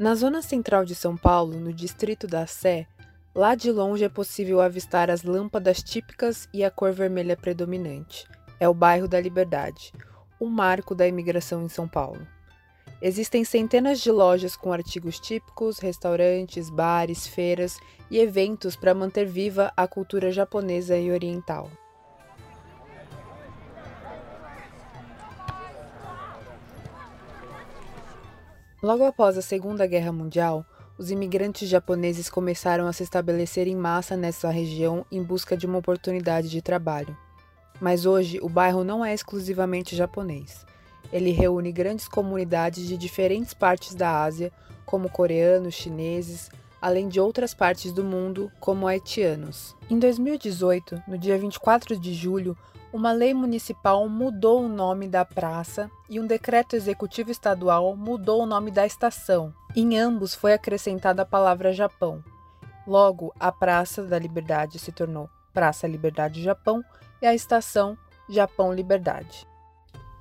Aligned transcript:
Na 0.00 0.14
zona 0.14 0.40
central 0.40 0.86
de 0.86 0.94
São 0.94 1.14
Paulo, 1.14 1.60
no 1.60 1.74
distrito 1.74 2.26
da 2.26 2.46
Sé, 2.46 2.86
lá 3.34 3.54
de 3.54 3.70
longe 3.70 4.02
é 4.02 4.08
possível 4.08 4.58
avistar 4.62 5.10
as 5.10 5.24
lâmpadas 5.24 5.82
típicas 5.82 6.48
e 6.54 6.64
a 6.64 6.70
cor 6.70 6.90
vermelha 6.90 7.36
predominante. 7.36 8.26
É 8.58 8.66
o 8.66 8.72
bairro 8.72 9.06
da 9.06 9.20
Liberdade, 9.20 9.92
o 10.40 10.46
marco 10.46 10.94
da 10.94 11.06
imigração 11.06 11.62
em 11.62 11.68
São 11.68 11.86
Paulo. 11.86 12.26
Existem 13.02 13.44
centenas 13.44 14.00
de 14.00 14.10
lojas 14.10 14.56
com 14.56 14.72
artigos 14.72 15.20
típicos, 15.20 15.78
restaurantes, 15.78 16.70
bares, 16.70 17.26
feiras 17.26 17.78
e 18.10 18.18
eventos 18.18 18.76
para 18.76 18.94
manter 18.94 19.26
viva 19.26 19.70
a 19.76 19.86
cultura 19.86 20.32
japonesa 20.32 20.96
e 20.96 21.12
oriental. 21.12 21.70
Logo 28.82 29.04
após 29.04 29.36
a 29.36 29.42
Segunda 29.42 29.86
Guerra 29.86 30.10
Mundial, 30.10 30.64
os 30.96 31.10
imigrantes 31.10 31.68
japoneses 31.68 32.30
começaram 32.30 32.86
a 32.86 32.94
se 32.94 33.02
estabelecer 33.02 33.68
em 33.68 33.76
massa 33.76 34.16
nessa 34.16 34.48
região 34.48 35.04
em 35.12 35.22
busca 35.22 35.54
de 35.54 35.66
uma 35.66 35.76
oportunidade 35.76 36.48
de 36.48 36.62
trabalho. 36.62 37.14
Mas 37.78 38.06
hoje 38.06 38.38
o 38.40 38.48
bairro 38.48 38.82
não 38.82 39.04
é 39.04 39.12
exclusivamente 39.12 39.94
japonês. 39.94 40.64
Ele 41.12 41.30
reúne 41.30 41.70
grandes 41.70 42.08
comunidades 42.08 42.86
de 42.86 42.96
diferentes 42.96 43.52
partes 43.52 43.94
da 43.94 44.22
Ásia, 44.22 44.50
como 44.86 45.10
coreanos, 45.10 45.74
chineses, 45.74 46.48
além 46.80 47.08
de 47.08 47.20
outras 47.20 47.52
partes 47.52 47.92
do 47.92 48.02
mundo, 48.02 48.50
como 48.58 48.86
haitianos. 48.86 49.76
Em 49.88 49.98
2018, 49.98 51.02
no 51.06 51.18
dia 51.18 51.38
24 51.38 51.98
de 51.98 52.14
julho, 52.14 52.56
uma 52.92 53.12
lei 53.12 53.32
municipal 53.32 54.08
mudou 54.08 54.64
o 54.64 54.68
nome 54.68 55.06
da 55.06 55.24
praça 55.24 55.90
e 56.08 56.18
um 56.18 56.26
decreto 56.26 56.74
executivo 56.74 57.30
estadual 57.30 57.94
mudou 57.96 58.42
o 58.42 58.46
nome 58.46 58.70
da 58.70 58.84
estação. 58.84 59.54
Em 59.76 59.96
ambos 59.98 60.34
foi 60.34 60.52
acrescentada 60.52 61.22
a 61.22 61.26
palavra 61.26 61.72
Japão. 61.72 62.24
Logo, 62.86 63.32
a 63.38 63.52
Praça 63.52 64.02
da 64.02 64.18
Liberdade 64.18 64.78
se 64.78 64.90
tornou 64.90 65.30
Praça 65.52 65.86
Liberdade 65.86 66.42
Japão 66.42 66.82
e 67.22 67.26
a 67.26 67.34
estação 67.34 67.96
Japão 68.28 68.72
Liberdade. 68.72 69.46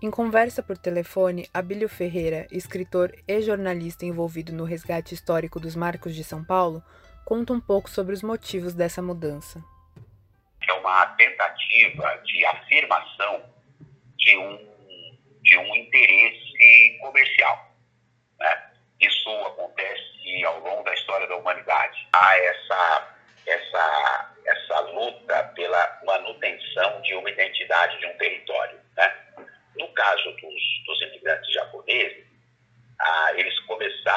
Em 0.00 0.10
conversa 0.10 0.62
por 0.62 0.78
telefone, 0.78 1.48
Abílio 1.52 1.88
Ferreira, 1.88 2.46
escritor 2.52 3.12
e 3.26 3.40
jornalista 3.40 4.06
envolvido 4.06 4.52
no 4.52 4.64
resgate 4.64 5.14
histórico 5.14 5.58
dos 5.58 5.74
marcos 5.74 6.14
de 6.14 6.22
São 6.22 6.44
Paulo, 6.44 6.82
conta 7.24 7.52
um 7.52 7.60
pouco 7.60 7.90
sobre 7.90 8.14
os 8.14 8.22
motivos 8.22 8.74
dessa 8.74 9.02
mudança 9.02 9.62
é 10.68 10.72
uma 10.74 11.06
tentativa 11.16 12.20
de 12.24 12.44
afirmação 12.46 13.42
de 14.16 14.36
um, 14.36 14.56
de 15.42 15.56
um 15.56 15.76
interesse 15.76 16.98
comercial. 17.00 17.72
Né? 18.38 18.70
Isso 19.00 19.30
acontece 19.46 20.44
ao 20.44 20.60
longo 20.60 20.82
da 20.84 20.94
história 20.94 21.26
da 21.26 21.36
humanidade. 21.36 22.06
Há 22.12 22.38
essa, 22.38 23.16
essa, 23.46 24.34
essa 24.44 24.80
luta 24.80 25.44
pela 25.54 26.00
manutenção 26.04 27.00
de 27.02 27.14
uma 27.14 27.30
identidade 27.30 27.98
de 27.98 28.06
um 28.06 28.18
território. 28.18 28.78
Né? 28.96 29.16
No 29.78 29.88
caso 29.94 30.32
dos, 30.32 30.84
dos 30.86 31.02
imigrantes 31.02 31.52
japoneses, 31.52 32.26
ah, 33.00 33.32
eles 33.36 33.58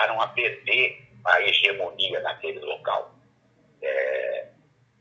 começaram 0.02 0.22
a 0.22 0.28
perder 0.30 1.08
a 1.26 1.42
hegemonia 1.42 2.20
naquele 2.22 2.60
local. 2.60 3.14
É, 3.82 4.48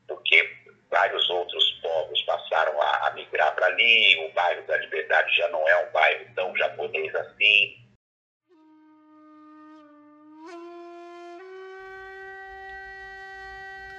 porque 0.06 0.56
vários 0.90 1.28
outros 1.30 1.64
povos 1.82 2.22
passaram 2.22 2.80
a, 2.80 3.08
a 3.08 3.10
migrar 3.12 3.54
para 3.54 3.66
ali, 3.66 4.26
o 4.26 4.32
bairro 4.32 4.66
da 4.66 4.76
Liberdade 4.76 5.34
já 5.36 5.48
não 5.48 5.66
é 5.66 5.88
um 5.88 5.92
bairro 5.92 6.26
tão 6.34 6.56
japonês 6.56 7.14
assim. 7.14 7.76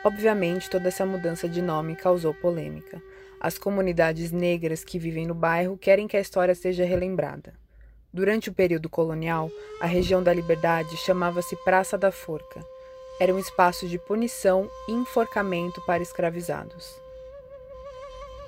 Obviamente, 0.03 0.69
toda 0.69 0.87
essa 0.87 1.05
mudança 1.05 1.47
de 1.47 1.61
nome 1.61 1.95
causou 1.95 2.33
polêmica. 2.33 3.01
As 3.39 3.57
comunidades 3.57 4.31
negras 4.31 4.83
que 4.83 4.97
vivem 4.97 5.27
no 5.27 5.35
bairro 5.35 5.77
querem 5.77 6.07
que 6.07 6.17
a 6.17 6.19
história 6.19 6.55
seja 6.55 6.83
relembrada. 6.83 7.60
Durante 8.13 8.49
o 8.49 8.53
período 8.53 8.89
colonial, 8.89 9.49
a 9.79 9.85
região 9.85 10.21
da 10.21 10.33
Liberdade 10.33 10.97
chamava-se 10.97 11.55
Praça 11.57 11.97
da 11.97 12.11
Forca 12.11 12.59
era 13.21 13.35
um 13.35 13.37
espaço 13.37 13.87
de 13.87 13.99
punição 13.99 14.67
e 14.87 14.93
enforcamento 14.93 15.79
para 15.85 16.01
escravizados. 16.01 16.99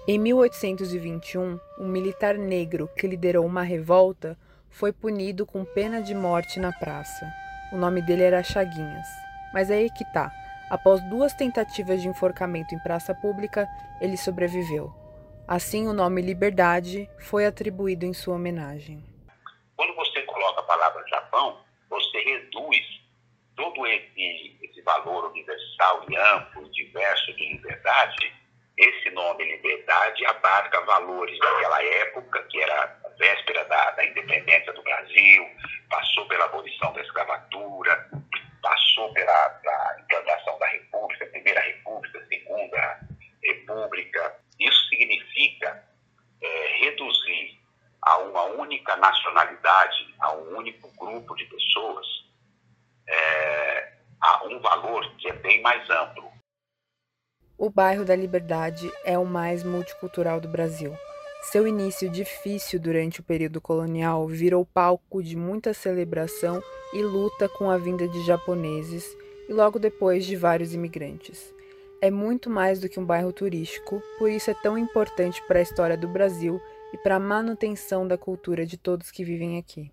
Em 0.08 0.18
1821, 0.18 1.60
um 1.78 1.88
militar 1.88 2.40
negro 2.40 2.90
que 2.98 3.06
liderou 3.06 3.46
uma 3.46 3.62
revolta 3.62 4.36
foi 4.72 4.92
punido 4.92 5.46
com 5.46 5.64
pena 5.64 6.02
de 6.02 6.16
morte 6.16 6.60
na 6.60 6.72
praça. 6.72 7.32
O 7.72 7.78
nome 7.78 8.02
dele 8.02 8.24
era 8.24 8.42
Chaguinhas. 8.42 9.06
Mas 9.54 9.70
aí 9.70 9.92
que 9.92 10.12
tá. 10.12 10.32
Após 10.72 11.08
duas 11.08 11.36
tentativas 11.36 12.02
de 12.02 12.08
enforcamento 12.08 12.74
em 12.74 12.80
praça 12.80 13.14
pública, 13.14 13.70
ele 14.02 14.18
sobreviveu. 14.18 14.92
Assim, 15.48 15.88
o 15.88 15.94
nome 15.94 16.20
Liberdade 16.20 17.08
foi 17.20 17.46
atribuído 17.46 18.08
em 18.08 18.14
sua 18.14 18.34
homenagem. 18.34 19.13
Quando 19.76 19.96
você 19.96 20.22
coloca 20.24 20.62
a 20.62 20.64
palavra 20.64 21.04
Japão, 21.08 21.60
você 21.90 22.20
reduz 22.24 23.04
todo 23.56 23.86
esse, 23.88 24.58
esse 24.62 24.82
valor 24.82 25.32
universal 25.32 26.06
e 26.10 26.16
amplo, 26.16 26.70
diverso 26.72 27.34
de 27.34 27.54
liberdade, 27.54 28.34
esse 28.78 29.12
nome 29.12 29.44
liberdade 29.46 30.26
abarca 30.26 30.82
valores 30.82 31.38
daquela 31.38 31.84
época, 31.84 32.44
que 32.44 32.60
era 32.60 33.00
a 33.06 33.10
véspera 33.20 33.64
da, 33.66 33.92
da 33.92 34.06
independência 34.06 34.74
do 34.74 34.82
Brasil, 34.82 35.48
passou 35.90 36.26
pela 36.28 36.46
abolição 36.46 36.92
da 36.94 37.02
escravatura, 37.02 38.10
passou 38.62 39.14
pela, 39.14 39.50
pela 39.50 40.00
implantação 40.00 40.58
da 40.58 40.68
República, 40.68 41.26
Primeira 41.28 41.62
República, 41.62 42.26
Segunda 42.28 43.00
República. 43.44 44.40
Isso 44.60 44.90
significa 44.90 45.84
é, 46.42 46.68
reduzir 46.80 47.60
a 48.02 48.18
uma 48.20 48.46
única 48.74 48.96
nacionalidade, 48.96 50.16
a 50.20 50.34
um 50.34 50.58
único 50.58 50.90
grupo 50.98 51.36
de 51.36 51.46
pessoas, 51.46 52.06
é, 53.08 53.94
a 54.20 54.46
um 54.46 54.60
valor 54.60 55.08
que 55.18 55.30
é 55.30 55.34
bem 55.34 55.62
mais 55.62 55.88
amplo. 55.90 56.32
O 57.56 57.70
bairro 57.70 58.04
da 58.04 58.16
Liberdade 58.16 58.92
é 59.06 59.18
o 59.18 59.26
mais 59.26 59.64
multicultural 59.64 60.42
do 60.42 60.48
Brasil. 60.48 60.96
Seu 61.44 61.68
início 61.68 62.10
difícil 62.10 62.80
durante 62.80 63.20
o 63.20 63.24
período 63.24 63.62
colonial 63.62 64.28
virou 64.28 64.66
palco 64.66 65.22
de 65.22 65.36
muita 65.36 65.74
celebração 65.74 66.62
e 66.94 67.04
luta 67.04 67.48
com 67.48 67.70
a 67.70 67.78
vinda 67.78 68.08
de 68.08 68.26
japoneses 68.26 69.06
e 69.48 69.54
logo 69.54 69.78
depois 69.78 70.26
de 70.26 70.36
vários 70.36 70.74
imigrantes. 70.74 71.54
É 72.02 72.10
muito 72.10 72.50
mais 72.50 72.80
do 72.80 72.90
que 72.90 73.00
um 73.00 73.06
bairro 73.06 73.32
turístico, 73.32 74.02
por 74.18 74.30
isso 74.30 74.50
é 74.50 74.54
tão 74.56 74.78
importante 74.78 75.42
para 75.48 75.60
a 75.60 75.62
história 75.62 75.98
do 75.98 76.08
Brasil 76.08 76.60
e 76.94 76.98
para 76.98 77.16
a 77.16 77.20
manutenção 77.20 78.08
da 78.08 78.18
cultura 78.18 78.66
de 78.66 78.78
todos 78.78 79.12
que 79.12 79.26
vivem 79.26 79.58
aqui. 79.58 79.92